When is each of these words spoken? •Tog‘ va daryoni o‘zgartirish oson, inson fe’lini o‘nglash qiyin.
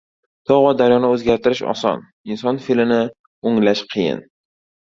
•Tog‘ 0.51 0.61
va 0.67 0.71
daryoni 0.79 1.11
o‘zgartirish 1.17 1.61
oson, 1.73 2.01
inson 2.37 2.59
fe’lini 2.69 2.99
o‘nglash 3.51 3.85
qiyin. 3.95 4.29